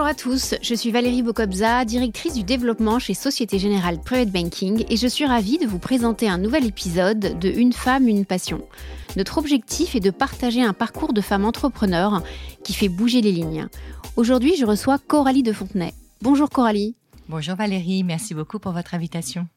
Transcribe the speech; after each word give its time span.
Bonjour 0.00 0.12
à 0.12 0.14
tous, 0.14 0.54
je 0.62 0.74
suis 0.74 0.90
Valérie 0.90 1.20
Bocobza, 1.20 1.84
directrice 1.84 2.32
du 2.32 2.42
développement 2.42 2.98
chez 2.98 3.12
Société 3.12 3.58
Générale 3.58 4.00
Private 4.00 4.30
Banking 4.30 4.86
et 4.88 4.96
je 4.96 5.06
suis 5.06 5.26
ravie 5.26 5.58
de 5.58 5.66
vous 5.66 5.78
présenter 5.78 6.26
un 6.26 6.38
nouvel 6.38 6.64
épisode 6.64 7.38
de 7.38 7.50
Une 7.50 7.74
femme, 7.74 8.08
une 8.08 8.24
passion. 8.24 8.66
Notre 9.16 9.36
objectif 9.36 9.94
est 9.94 10.00
de 10.00 10.08
partager 10.08 10.62
un 10.62 10.72
parcours 10.72 11.12
de 11.12 11.20
femme 11.20 11.44
entrepreneur 11.44 12.22
qui 12.64 12.72
fait 12.72 12.88
bouger 12.88 13.20
les 13.20 13.30
lignes. 13.30 13.68
Aujourd'hui, 14.16 14.54
je 14.56 14.64
reçois 14.64 14.96
Coralie 14.96 15.42
de 15.42 15.52
Fontenay. 15.52 15.92
Bonjour 16.22 16.48
Coralie. 16.48 16.96
Bonjour 17.28 17.56
Valérie, 17.56 18.02
merci 18.02 18.32
beaucoup 18.32 18.58
pour 18.58 18.72
votre 18.72 18.94
invitation. 18.94 19.48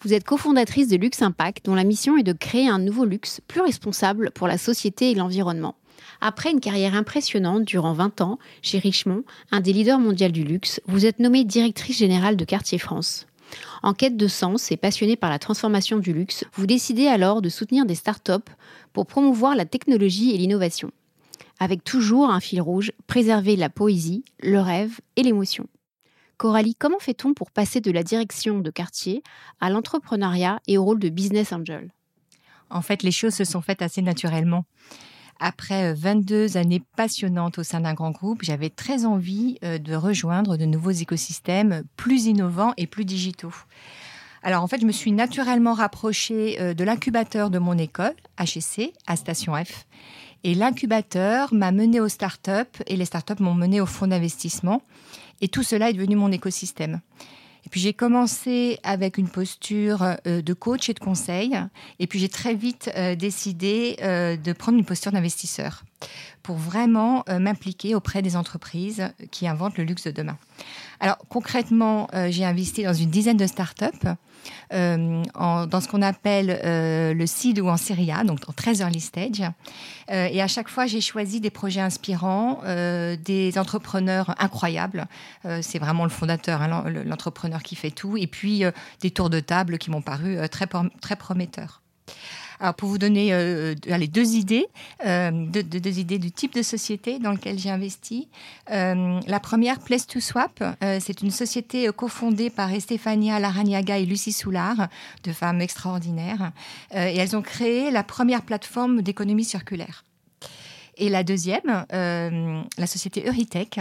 Vous 0.00 0.12
êtes 0.12 0.24
cofondatrice 0.24 0.88
de 0.88 0.96
Luxe 0.96 1.22
Impact, 1.22 1.66
dont 1.66 1.76
la 1.76 1.84
mission 1.84 2.16
est 2.16 2.24
de 2.24 2.32
créer 2.32 2.68
un 2.68 2.80
nouveau 2.80 3.04
luxe 3.04 3.40
plus 3.46 3.60
responsable 3.60 4.32
pour 4.32 4.48
la 4.48 4.58
société 4.58 5.12
et 5.12 5.14
l'environnement. 5.14 5.76
Après 6.20 6.50
une 6.50 6.60
carrière 6.60 6.94
impressionnante 6.94 7.64
durant 7.64 7.92
20 7.92 8.20
ans 8.20 8.38
chez 8.62 8.78
Richemont, 8.78 9.24
un 9.50 9.60
des 9.60 9.72
leaders 9.72 9.98
mondiaux 9.98 10.28
du 10.28 10.44
luxe, 10.44 10.80
vous 10.86 11.06
êtes 11.06 11.18
nommée 11.18 11.44
directrice 11.44 11.98
générale 11.98 12.36
de 12.36 12.44
Cartier 12.44 12.78
France. 12.78 13.26
En 13.82 13.92
quête 13.92 14.16
de 14.16 14.28
sens 14.28 14.70
et 14.70 14.76
passionnée 14.76 15.16
par 15.16 15.30
la 15.30 15.38
transformation 15.38 15.98
du 15.98 16.12
luxe, 16.12 16.44
vous 16.54 16.66
décidez 16.66 17.06
alors 17.06 17.42
de 17.42 17.48
soutenir 17.48 17.86
des 17.86 17.94
startups 17.94 18.50
pour 18.92 19.06
promouvoir 19.06 19.56
la 19.56 19.64
technologie 19.64 20.32
et 20.32 20.38
l'innovation. 20.38 20.90
Avec 21.58 21.84
toujours 21.84 22.30
un 22.30 22.40
fil 22.40 22.60
rouge, 22.60 22.92
préserver 23.06 23.56
la 23.56 23.68
poésie, 23.68 24.24
le 24.40 24.60
rêve 24.60 25.00
et 25.16 25.22
l'émotion. 25.22 25.66
Coralie, 26.36 26.74
comment 26.74 26.98
fait-on 26.98 27.34
pour 27.34 27.50
passer 27.50 27.80
de 27.80 27.90
la 27.90 28.02
direction 28.02 28.58
de 28.58 28.70
quartier 28.70 29.22
à 29.60 29.70
l'entrepreneuriat 29.70 30.60
et 30.66 30.78
au 30.78 30.84
rôle 30.84 30.98
de 30.98 31.08
business 31.08 31.52
angel? 31.52 31.92
En 32.70 32.82
fait, 32.82 33.02
les 33.02 33.12
choses 33.12 33.34
se 33.34 33.44
sont 33.44 33.60
faites 33.60 33.82
assez 33.82 34.02
naturellement. 34.02 34.64
Après 35.44 35.92
22 35.92 36.54
euh, 36.56 36.60
années 36.60 36.80
passionnantes 36.94 37.58
au 37.58 37.64
sein 37.64 37.80
d'un 37.80 37.94
grand 37.94 38.12
groupe, 38.12 38.44
j'avais 38.44 38.70
très 38.70 39.04
envie 39.04 39.58
euh, 39.64 39.78
de 39.78 39.92
rejoindre 39.96 40.56
de 40.56 40.64
nouveaux 40.64 40.92
écosystèmes 40.92 41.82
plus 41.96 42.26
innovants 42.26 42.74
et 42.76 42.86
plus 42.86 43.04
digitaux. 43.04 43.52
Alors 44.44 44.62
en 44.62 44.68
fait, 44.68 44.80
je 44.80 44.86
me 44.86 44.92
suis 44.92 45.10
naturellement 45.10 45.74
rapprochée 45.74 46.60
euh, 46.60 46.74
de 46.74 46.84
l'incubateur 46.84 47.50
de 47.50 47.58
mon 47.58 47.76
école, 47.76 48.14
HEC, 48.38 48.92
à 49.08 49.16
Station 49.16 49.54
F. 49.56 49.88
Et 50.44 50.54
l'incubateur 50.54 51.52
m'a 51.52 51.72
mené 51.72 51.98
aux 51.98 52.08
startups 52.08 52.80
et 52.86 52.94
les 52.94 53.04
startups 53.04 53.40
m'ont 53.42 53.54
mené 53.54 53.80
au 53.80 53.86
fonds 53.86 54.06
d'investissement. 54.06 54.80
Et 55.40 55.48
tout 55.48 55.64
cela 55.64 55.90
est 55.90 55.94
devenu 55.94 56.14
mon 56.14 56.30
écosystème. 56.30 57.00
Et 57.64 57.68
puis 57.68 57.80
j'ai 57.80 57.92
commencé 57.92 58.78
avec 58.82 59.18
une 59.18 59.28
posture 59.28 60.16
euh, 60.26 60.42
de 60.42 60.52
coach 60.52 60.88
et 60.88 60.94
de 60.94 60.98
conseil. 60.98 61.56
Et 61.98 62.06
puis 62.06 62.18
j'ai 62.18 62.28
très 62.28 62.54
vite 62.54 62.90
euh, 62.96 63.14
décidé 63.14 63.96
euh, 64.02 64.36
de 64.36 64.52
prendre 64.52 64.78
une 64.78 64.84
posture 64.84 65.12
d'investisseur 65.12 65.84
pour 66.42 66.56
vraiment 66.56 67.24
m'impliquer 67.28 67.94
auprès 67.94 68.22
des 68.22 68.36
entreprises 68.36 69.08
qui 69.30 69.46
inventent 69.46 69.78
le 69.78 69.84
luxe 69.84 70.04
de 70.04 70.10
demain. 70.10 70.36
Alors 71.00 71.18
concrètement, 71.28 72.08
j'ai 72.30 72.44
investi 72.44 72.82
dans 72.82 72.92
une 72.92 73.10
dizaine 73.10 73.36
de 73.36 73.46
startups 73.46 74.08
euh, 74.72 75.22
dans 75.34 75.80
ce 75.80 75.88
qu'on 75.88 76.02
appelle 76.02 76.60
euh, 76.64 77.14
le 77.14 77.26
seed 77.26 77.60
ou 77.60 77.68
en 77.68 77.76
série 77.76 78.10
A, 78.10 78.24
donc 78.24 78.40
en 78.48 78.52
très 78.52 78.80
early 78.80 79.00
stage. 79.00 79.42
Euh, 80.10 80.28
et 80.30 80.40
à 80.40 80.48
chaque 80.48 80.68
fois, 80.68 80.86
j'ai 80.86 81.00
choisi 81.00 81.40
des 81.40 81.50
projets 81.50 81.80
inspirants, 81.80 82.60
des 82.62 83.52
entrepreneurs 83.56 84.34
incroyables. 84.38 85.06
c'est 85.60 85.78
vraiment 85.78 86.04
le 86.04 86.10
fondateur, 86.10 86.62
hein, 86.62 86.84
l'entrepreneur 87.04 87.62
qui 87.62 87.76
fait 87.76 87.90
tout. 87.90 88.16
Et 88.16 88.26
puis 88.26 88.64
des 89.00 89.10
tours 89.10 89.30
de 89.30 89.40
table 89.40 89.78
qui 89.78 89.90
m'ont 89.90 90.02
paru 90.02 90.36
très 90.48 91.16
prometteurs. 91.16 91.81
Alors 92.62 92.74
pour 92.74 92.88
vous 92.88 92.98
donner 92.98 93.30
euh, 93.32 93.74
deux 94.08 94.36
idées, 94.36 94.68
euh, 95.04 95.32
deux, 95.32 95.98
idées 95.98 96.20
du 96.20 96.30
type 96.30 96.54
de 96.54 96.62
société 96.62 97.18
dans 97.18 97.32
lequel 97.32 97.58
j'ai 97.58 97.70
investi. 97.70 98.28
Euh, 98.70 99.18
la 99.26 99.40
première, 99.40 99.80
Place 99.80 100.06
to 100.06 100.20
Swap, 100.20 100.62
c'est 101.00 101.22
une 101.22 101.32
société 101.32 101.88
cofondée 101.88 102.50
par 102.50 102.72
Estefania 102.72 103.40
Laraniaga 103.40 103.98
et 103.98 104.06
Lucie 104.06 104.32
Soulard, 104.32 104.88
deux 105.24 105.32
femmes 105.32 105.60
extraordinaires, 105.60 106.52
et 106.94 107.16
elles 107.16 107.36
ont 107.36 107.42
créé 107.42 107.90
la 107.90 108.04
première 108.04 108.42
plateforme 108.42 109.02
d'économie 109.02 109.44
circulaire. 109.44 110.04
Et 110.98 111.08
la 111.08 111.24
deuxième, 111.24 111.84
la 111.90 112.86
société 112.86 113.26
Euritech, 113.26 113.80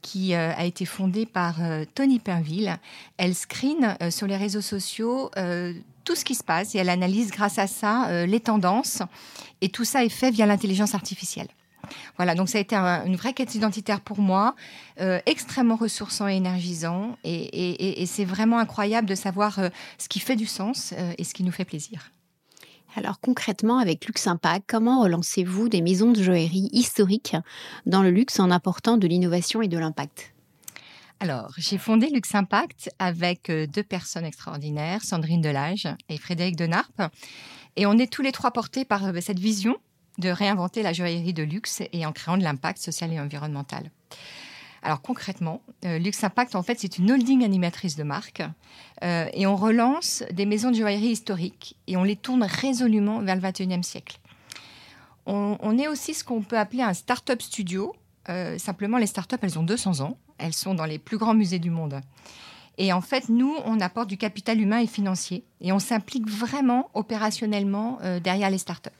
qui 0.00 0.34
a 0.34 0.64
été 0.64 0.86
fondée 0.86 1.26
par 1.26 1.56
Tony 1.94 2.18
Pinville. 2.18 2.78
Elle 3.16 3.34
screen 3.34 3.96
sur 4.10 4.26
les 4.26 4.36
réseaux 4.36 4.60
sociaux 4.60 5.30
tout 6.04 6.14
ce 6.14 6.24
qui 6.24 6.34
se 6.34 6.44
passe 6.44 6.74
et 6.74 6.78
elle 6.78 6.88
analyse 6.88 7.30
grâce 7.30 7.58
à 7.58 7.66
ça 7.66 8.08
euh, 8.08 8.26
les 8.26 8.40
tendances. 8.40 9.02
Et 9.60 9.68
tout 9.68 9.84
ça 9.84 10.04
est 10.04 10.08
fait 10.08 10.30
via 10.30 10.46
l'intelligence 10.46 10.94
artificielle. 10.94 11.48
Voilà, 12.16 12.34
donc 12.34 12.48
ça 12.48 12.58
a 12.58 12.60
été 12.60 12.76
une 12.76 13.16
vraie 13.16 13.32
quête 13.32 13.54
identitaire 13.54 14.00
pour 14.00 14.20
moi, 14.20 14.54
euh, 15.00 15.18
extrêmement 15.26 15.76
ressourçant 15.76 16.28
et 16.28 16.36
énergisant. 16.36 17.16
Et, 17.24 18.04
c'est 18.06 18.24
vraiment 18.24 18.58
incroyable 18.58 19.08
de 19.08 19.14
savoir 19.14 19.58
euh, 19.58 19.68
ce 19.98 20.08
qui 20.08 20.20
fait 20.20 20.36
du 20.36 20.46
sens 20.46 20.94
et 21.18 21.24
ce 21.24 21.34
qui 21.34 21.42
nous 21.42 21.52
fait 21.52 21.64
plaisir. 21.64 22.12
Alors 22.94 23.20
concrètement, 23.20 23.78
avec 23.78 24.06
Luxe 24.06 24.26
Impact, 24.26 24.64
comment 24.68 25.02
relancez-vous 25.02 25.68
des 25.68 25.80
maisons 25.80 26.12
de 26.12 26.22
joaillerie 26.22 26.68
historiques 26.72 27.36
dans 27.86 28.02
le 28.02 28.10
luxe 28.10 28.38
en 28.38 28.50
apportant 28.50 28.96
de 28.96 29.06
l'innovation 29.06 29.62
et 29.62 29.68
de 29.68 29.78
l'impact? 29.78 30.32
Alors, 31.22 31.52
j'ai 31.56 31.78
fondé 31.78 32.08
Lux 32.08 32.34
Impact 32.34 32.90
avec 32.98 33.48
euh, 33.48 33.68
deux 33.68 33.84
personnes 33.84 34.24
extraordinaires, 34.24 35.04
Sandrine 35.04 35.40
Delage 35.40 35.86
et 36.08 36.18
Frédéric 36.18 36.56
Denarp. 36.56 37.00
Et 37.76 37.86
on 37.86 37.96
est 37.96 38.12
tous 38.12 38.22
les 38.22 38.32
trois 38.32 38.50
portés 38.50 38.84
par 38.84 39.04
euh, 39.04 39.20
cette 39.20 39.38
vision 39.38 39.76
de 40.18 40.30
réinventer 40.30 40.82
la 40.82 40.92
joaillerie 40.92 41.32
de 41.32 41.44
luxe 41.44 41.80
et 41.92 42.04
en 42.06 42.10
créant 42.10 42.38
de 42.38 42.42
l'impact 42.42 42.78
social 42.78 43.12
et 43.12 43.20
environnemental. 43.20 43.92
Alors 44.82 45.00
concrètement, 45.00 45.62
euh, 45.84 46.00
Lux 46.00 46.24
Impact, 46.24 46.56
en 46.56 46.64
fait, 46.64 46.80
c'est 46.80 46.98
une 46.98 47.12
holding 47.12 47.44
animatrice 47.44 47.94
de 47.94 48.02
marque 48.02 48.42
et 49.00 49.46
on 49.46 49.54
relance 49.54 50.24
des 50.32 50.46
maisons 50.46 50.72
de 50.72 50.76
joaillerie 50.76 51.10
historiques 51.10 51.76
et 51.86 51.96
on 51.96 52.02
les 52.02 52.16
tourne 52.16 52.42
résolument 52.42 53.20
vers 53.20 53.36
le 53.36 53.42
21e 53.42 53.84
siècle. 53.84 54.18
On, 55.26 55.78
est 55.78 55.86
aussi 55.86 56.14
ce 56.14 56.24
qu'on 56.24 56.42
peut 56.42 56.58
appeler 56.58 56.82
un 56.82 56.94
start-up 56.94 57.42
studio 57.42 57.94
simplement, 58.58 58.98
les 58.98 59.06
startups, 59.06 59.38
elles 59.42 59.58
ont 59.58 59.64
200 59.64 60.00
ans. 60.00 60.18
Elles 60.42 60.52
sont 60.52 60.74
dans 60.74 60.84
les 60.84 60.98
plus 60.98 61.18
grands 61.18 61.34
musées 61.34 61.58
du 61.58 61.70
monde. 61.70 62.00
Et 62.78 62.92
en 62.92 63.00
fait, 63.00 63.28
nous, 63.28 63.54
on 63.64 63.80
apporte 63.80 64.08
du 64.08 64.16
capital 64.16 64.60
humain 64.60 64.78
et 64.78 64.86
financier. 64.86 65.44
Et 65.60 65.72
on 65.72 65.78
s'implique 65.78 66.28
vraiment 66.28 66.90
opérationnellement 66.94 67.98
euh, 68.02 68.18
derrière 68.18 68.50
les 68.50 68.58
startups. 68.58 68.90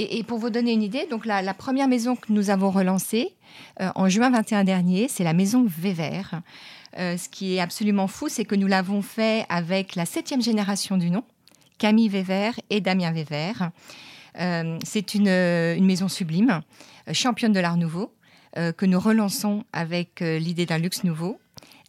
Et, 0.00 0.22
pour 0.22 0.38
vous 0.38 0.48
donner 0.48 0.72
une 0.72 0.82
idée, 0.82 1.08
donc 1.10 1.26
la, 1.26 1.42
première 1.54 1.88
maison 1.88 2.14
que 2.14 2.32
nous 2.32 2.50
avons 2.50 2.70
relancée 2.70 3.34
euh, 3.80 3.90
en 3.96 4.08
juin 4.08 4.30
21 4.30 4.62
dernier, 4.62 5.08
c'est 5.08 5.24
la 5.24 5.32
maison 5.32 5.66
Vévert. 5.66 6.40
ce 6.96 7.28
qui 7.28 7.56
est 7.56 7.60
absolument 7.60 8.06
fou, 8.06 8.28
c'est 8.28 8.44
que 8.44 8.54
nous 8.54 8.68
l'avons 8.68 9.02
fait 9.02 9.44
avec 9.48 9.96
la 9.96 10.06
septième 10.06 10.40
génération 10.40 10.98
du 10.98 11.10
nom, 11.10 11.24
Camille 11.78 12.08
Vévert 12.08 12.54
et 12.70 12.80
Damien 12.80 13.10
Vévert. 13.10 13.72
c'est 14.84 15.14
une, 15.16 15.84
maison 15.84 16.06
sublime, 16.06 16.60
championne 17.10 17.52
de 17.52 17.58
l'art 17.58 17.76
nouveau, 17.76 18.12
euh, 18.56 18.72
que 18.72 18.86
nous 18.86 18.98
relançons 18.98 19.64
avec 19.72 20.22
euh, 20.22 20.38
l'idée 20.38 20.64
d'un 20.64 20.78
luxe 20.78 21.04
nouveau. 21.04 21.38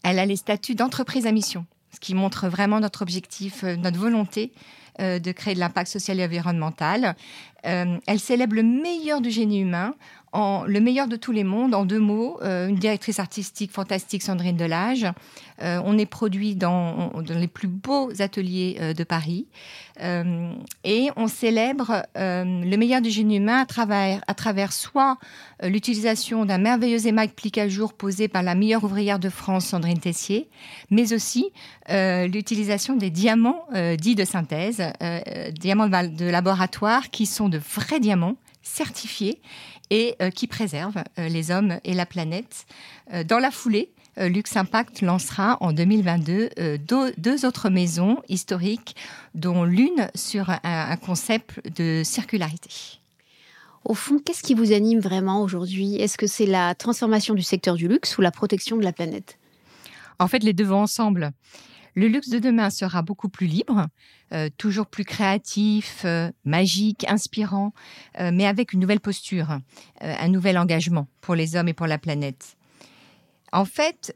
Elle 0.03 0.19
a 0.19 0.25
les 0.25 0.35
statuts 0.35 0.75
d'entreprise 0.75 1.25
à 1.25 1.31
mission, 1.31 1.65
ce 1.93 1.99
qui 1.99 2.13
montre 2.13 2.49
vraiment 2.49 2.79
notre 2.79 3.01
objectif, 3.01 3.63
euh, 3.63 3.75
notre 3.75 3.97
volonté 3.97 4.51
de 5.01 5.31
créer 5.31 5.53
de 5.53 5.61
l'impact 5.61 5.89
social 5.89 6.19
et 6.19 6.25
environnemental. 6.25 7.15
elle 7.63 8.19
célèbre 8.19 8.53
le 8.53 8.63
meilleur 8.63 9.21
du 9.21 9.31
génie 9.31 9.61
humain 9.61 9.93
en 10.31 10.63
le 10.65 10.79
meilleur 10.79 11.07
de 11.07 11.15
tous 11.15 11.31
les 11.31 11.43
mondes, 11.43 11.73
en 11.73 11.85
deux 11.85 11.99
mots, 11.99 12.39
euh, 12.41 12.67
une 12.67 12.75
directrice 12.75 13.19
artistique 13.19 13.71
fantastique, 13.71 14.21
Sandrine 14.21 14.57
Delage. 14.57 15.05
Euh, 15.61 15.81
on 15.83 15.97
est 15.97 16.05
produit 16.05 16.55
dans, 16.55 17.11
les 17.27 17.47
plus 17.47 17.67
beaux 17.67 18.11
ateliers 18.19 18.77
euh, 18.79 18.93
de 18.93 19.03
Paris. 19.03 19.47
et 20.83 21.09
on 21.17 21.27
célèbre 21.27 22.03
le 22.15 22.75
meilleur 22.77 23.01
du 23.01 23.09
génie 23.09 23.37
humain 23.37 23.59
à 23.59 23.65
travers, 23.65 24.21
à 24.27 24.33
travers 24.33 24.71
soit 24.71 25.17
l'utilisation 25.61 26.45
d'un 26.45 26.57
merveilleux 26.57 27.05
émail 27.05 27.27
plique 27.27 27.57
à 27.57 27.67
jour 27.67 27.91
posé 27.93 28.29
par 28.29 28.41
la 28.41 28.55
meilleure 28.55 28.85
ouvrière 28.85 29.19
de 29.19 29.29
France, 29.29 29.65
Sandrine 29.65 29.99
Tessier, 29.99 30.47
mais 30.89 31.11
aussi 31.11 31.51
l'utilisation 31.89 32.95
des 32.95 33.09
diamants 33.09 33.65
dits 33.97 34.15
de 34.15 34.23
synthèse, 34.23 34.81
diamants 35.51 35.89
de 35.89 36.29
laboratoire 36.29 37.09
qui 37.09 37.25
sont 37.25 37.49
de 37.49 37.57
vrais 37.57 37.99
diamants 37.99 38.37
certifiés 38.61 39.41
et 39.89 40.15
euh, 40.21 40.29
qui 40.29 40.47
préserve 40.47 40.97
euh, 41.17 41.29
les 41.29 41.51
hommes 41.51 41.79
et 41.83 41.93
la 41.93 42.05
planète. 42.05 42.65
Euh, 43.13 43.23
dans 43.23 43.39
la 43.39 43.51
foulée, 43.51 43.91
Lux 44.17 44.57
Impact 44.57 45.01
lancera 45.01 45.57
en 45.61 45.71
2022 45.71 46.49
deux, 46.77 47.45
autres 47.45 47.69
maisons 47.69 48.17
historiques, 48.27 48.97
dont 49.33 49.63
l'une 49.63 50.09
sur 50.13 50.49
un, 50.49 50.97
concept 50.97 51.61
de 51.77 52.01
circularité. 52.03 52.99
Au 53.85 53.93
fond, 53.93 54.19
qu'est-ce 54.19 54.43
qui 54.43 54.55
vous 54.55 54.73
anime 54.73 54.99
vraiment 54.99 55.41
aujourd'hui? 55.41 55.95
Est-ce 55.95 56.17
que 56.17 56.27
c'est 56.27 56.47
la 56.47 56.75
transformation 56.75 57.33
du 57.33 57.43
secteur 57.43 57.75
du 57.75 57.87
luxe 57.87 58.17
ou 58.17 58.21
la 58.21 58.31
protection 58.31 58.75
de 58.75 58.83
la 58.83 58.91
planète? 58.91 59.37
En 60.17 60.27
fait, 60.27 60.43
les 60.43 60.51
deux 60.51 60.65
vont 60.65 60.81
ensemble. 60.81 61.31
Le 61.95 62.07
luxe 62.07 62.29
de 62.29 62.39
demain 62.39 62.69
sera 62.69 63.01
beaucoup 63.01 63.29
plus 63.29 63.47
libre, 63.47 63.87
euh, 64.33 64.49
toujours 64.57 64.87
plus 64.87 65.05
créatif, 65.05 66.03
euh, 66.05 66.31
magique, 66.45 67.05
inspirant, 67.09 67.73
euh, 68.19 68.31
mais 68.33 68.45
avec 68.45 68.73
une 68.73 68.79
nouvelle 68.79 68.99
posture, 68.99 69.59
un 70.01 70.27
nouvel 70.27 70.57
engagement 70.57 71.07
pour 71.21 71.35
les 71.35 71.55
hommes 71.55 71.67
et 71.67 71.73
pour 71.73 71.87
la 71.87 71.97
planète. 71.97 72.57
En 73.51 73.65
fait, 73.65 74.13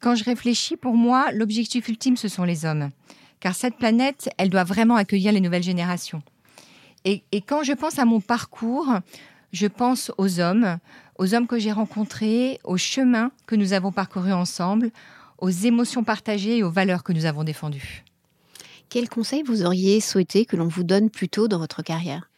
quand 0.00 0.14
je 0.14 0.24
réfléchis, 0.24 0.76
pour 0.76 0.94
moi, 0.94 1.30
l'objectif 1.32 1.88
ultime, 1.88 2.16
ce 2.16 2.28
sont 2.28 2.44
les 2.44 2.64
hommes. 2.64 2.90
Car 3.38 3.54
cette 3.54 3.76
planète, 3.76 4.30
elle 4.38 4.48
doit 4.48 4.64
vraiment 4.64 4.96
accueillir 4.96 5.32
les 5.32 5.40
nouvelles 5.40 5.62
générations. 5.62 6.22
Et, 7.04 7.22
et 7.32 7.40
quand 7.40 7.62
je 7.62 7.72
pense 7.72 7.98
à 7.98 8.04
mon 8.04 8.20
parcours, 8.20 8.98
je 9.52 9.66
pense 9.66 10.12
aux 10.18 10.40
hommes, 10.40 10.78
aux 11.18 11.34
hommes 11.34 11.46
que 11.46 11.58
j'ai 11.58 11.72
rencontrés, 11.72 12.60
aux 12.64 12.76
chemins 12.76 13.30
que 13.46 13.56
nous 13.56 13.72
avons 13.72 13.92
parcourus 13.92 14.32
ensemble, 14.32 14.90
aux 15.40 15.50
émotions 15.50 16.04
partagées 16.04 16.58
et 16.58 16.62
aux 16.62 16.70
valeurs 16.70 17.02
que 17.02 17.12
nous 17.12 17.26
avons 17.26 17.44
défendues. 17.44 18.04
Quel 18.88 19.08
conseil 19.08 19.42
vous 19.42 19.64
auriez 19.64 20.00
souhaité 20.00 20.44
que 20.44 20.56
l'on 20.56 20.66
vous 20.66 20.84
donne 20.84 21.10
plus 21.10 21.28
tôt 21.28 21.48
dans 21.48 21.58
votre 21.58 21.82
carrière? 21.82 22.30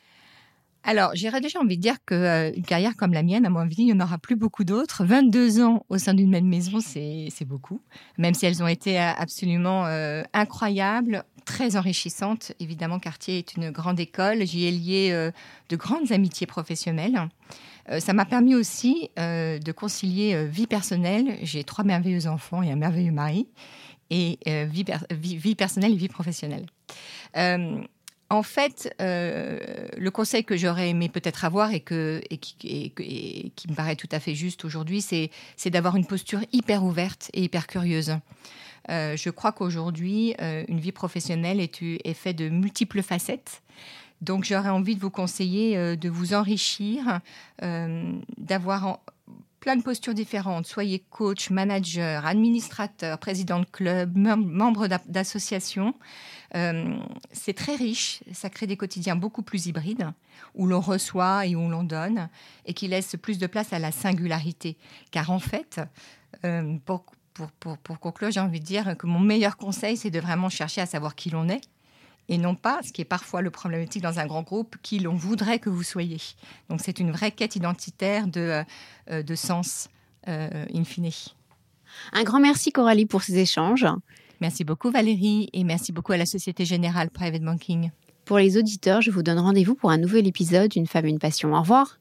Alors, 0.85 1.13
j'aurais 1.15 1.41
déjà 1.41 1.61
envie 1.61 1.77
de 1.77 1.83
dire 1.83 2.05
qu'une 2.05 2.17
euh, 2.19 2.51
carrière 2.67 2.97
comme 2.97 3.13
la 3.13 3.23
mienne, 3.23 3.47
à 3.47 3.51
mon 3.51 3.61
avis, 3.61 3.77
il 3.79 3.87
n'y 3.87 3.93
en 3.93 4.01
aura 4.01 4.19
plus 4.19 4.35
beaucoup 4.35 4.65
d'autres. 4.65 5.05
22 5.05 5.63
ans 5.63 5.87
au 5.89 5.99
sein 5.99 6.13
d'une 6.13 6.31
même 6.31 6.49
maison, 6.49 6.81
c'est 6.81 7.45
beaucoup. 7.45 7.81
Même 8.19 8.35
si 8.35 8.47
elles 8.47 8.63
ont 8.63 8.67
été 8.67 8.99
euh, 9.01 9.13
absolument 9.17 9.87
euh, 9.87 10.23
incroyables, 10.33 11.25
très 11.45 11.77
enrichissantes. 11.77 12.53
Évidemment, 12.59 12.99
Cartier 12.99 13.39
est 13.39 13.55
une 13.55 13.71
grande 13.71 14.01
école. 14.01 14.45
J'y 14.45 14.65
ai 14.65 14.73
lié 14.73 15.31
de 15.69 15.77
grandes 15.77 16.13
amitiés 16.13 16.47
professionnelles. 16.47 17.29
Ça 17.99 18.12
m'a 18.12 18.25
permis 18.25 18.55
aussi 18.55 19.11
de 19.17 19.73
concilier 19.73 20.46
vie 20.46 20.67
personnelle. 20.67 21.37
J'ai 21.43 21.64
trois 21.64 21.84
merveilleux 21.84 22.26
enfants 22.26 22.62
et 22.62 22.70
un 22.70 22.76
merveilleux 22.76 23.12
mari. 23.12 23.49
Et 24.11 24.38
vie, 24.46 24.84
vie, 25.11 25.55
personnelle 25.55 25.93
et 25.93 25.96
vie 25.96 26.08
professionnelle. 26.08 26.67
En 28.32 28.43
fait, 28.43 28.94
euh, 29.02 29.58
le 29.99 30.11
conseil 30.11 30.43
que 30.43 30.56
j'aurais 30.56 30.88
aimé 30.88 31.11
peut-être 31.11 31.44
avoir 31.44 31.75
et, 31.75 31.81
que, 31.81 32.23
et, 32.31 32.38
qui, 32.38 33.69
me 33.69 33.75
paraît 33.75 33.94
tout 33.94 34.08
à 34.11 34.20
fait 34.20 34.34
juste 34.34 34.64
aujourd'hui, 34.64 35.02
c'est, 35.02 35.69
d'avoir 35.69 35.96
une 35.96 36.06
posture 36.06 36.40
hyper 36.50 36.82
ouverte 36.82 37.31
et 37.34 37.43
hyper 37.43 37.67
curieuse. 37.67 38.17
Euh, 38.88 39.19
je 39.19 39.29
crois 39.29 39.52
qu'aujourd'hui, 39.52 40.34
euh, 40.40 40.64
une 40.69 40.81
vie 40.81 40.93
professionnelle 40.93 41.61
est, 41.61 41.82
est 41.82 42.14
faite 42.14 42.37
de 42.37 42.49
multiples 42.49 43.02
facettes. 43.02 43.61
Donc 44.23 44.45
j'aurais 44.45 44.71
envie 44.71 44.97
de 44.97 45.01
vous 45.01 45.11
conseiller 45.11 45.97
de 45.97 46.09
vous 46.09 46.33
enrichir, 46.33 47.21
d'avoir 47.61 49.01
plein 49.63 49.77
de 49.77 49.83
postures 49.83 50.13
différentes. 50.13 50.67
Soyez 50.67 50.99
coach, 50.99 51.51
manager, 51.51 52.27
administrateur, 52.27 53.17
président 53.19 53.61
de 53.61 53.65
club, 53.65 54.17
membre 54.17 54.89
d'association. 55.07 55.95
Euh, 56.57 56.97
c'est 57.31 57.55
très 57.55 57.77
riche, 57.77 58.25
ça 58.33 58.51
crée 58.51 58.67
des 58.67 58.77
quotidiens 58.77 59.15
beaucoup 59.15 59.43
plus 59.43 59.67
hybrides, 59.67 60.11
où 60.57 60.67
l'on 60.67 60.81
reçoit 60.81 61.47
et 61.47 61.55
où 61.55 61.69
l'on 61.69 61.85
donne, 61.85 62.29
et 62.67 62.75
qui 62.75 62.89
laisse 62.89 63.15
plus 63.23 63.39
de 63.39 63.47
place 63.47 63.73
à 63.73 63.79
la 63.79 63.93
singularité. 63.93 64.77
Car 65.13 65.31
en 65.31 65.39
fait, 65.39 65.81
euh, 66.45 66.77
pour, 66.85 67.05
pour, 67.33 67.79
pour, 67.79 68.01
conclure, 68.01 68.33
j'ai 68.33 68.41
envie 68.41 68.61
de 68.61 68.67
dire 68.67 68.97
que 68.99 69.07
mon 69.07 69.21
meilleur 69.21 69.57
conseil, 69.57 69.97
c'est 69.97 70.11
de 70.11 70.21
vraiment 70.21 70.49
chercher 70.49 70.81
à 70.81 70.87
savoir 70.87 71.15
qui 71.15 71.31
l'on 71.31 71.49
est, 71.49 71.63
et 72.32 72.38
non 72.38 72.55
pas, 72.55 72.81
ce 72.82 72.93
qui 72.93 73.02
est 73.02 73.06
parfois 73.06 73.43
le 73.43 73.50
problématique 73.50 74.02
dans 74.02 74.19
un 74.19 74.26
grand 74.26 74.43
groupe, 74.43 74.76
qui 74.82 74.99
l'on 74.99 75.14
voudrait 75.14 75.58
que 75.58 75.70
vous 75.70 75.82
soyez. 75.82 76.20
Donc 76.69 76.81
c'est 76.82 76.99
une 76.99 77.11
vraie 77.11 77.31
quête 77.31 77.56
identitaire 77.56 78.26
de, 78.26 78.62
euh, 79.11 79.23
de 79.23 79.34
sens 79.34 79.88
in 80.26 80.84
fine. 80.84 81.11
Un 82.12 82.23
grand 82.23 82.40
merci 82.40 82.73
Coralie 82.73 83.06
pour 83.06 83.23
ces 83.23 83.38
échanges. 83.38 83.87
Merci 84.40 84.64
beaucoup 84.64 84.90
Valérie 84.90 85.50
et 85.52 85.64
merci 85.64 85.93
beaucoup 85.93 86.12
à 86.12 86.17
la 86.17 86.26
Société 86.26 86.64
Générale 86.64 87.11
Private 87.11 87.43
Banking. 87.43 87.90
Pour 88.25 88.38
les 88.38 88.56
auditeurs, 88.56 89.02
je 89.02 89.11
vous 89.11 89.23
donne 89.23 89.38
rendez-vous 89.38 89.75
pour 89.75 89.90
un 89.90 89.99
nouvel 89.99 90.26
épisode 90.26 90.75
Une 90.76 90.87
femme, 90.87 91.06
une 91.06 91.19
passion. 91.19 91.55
Au 91.55 91.61
revoir. 91.61 91.99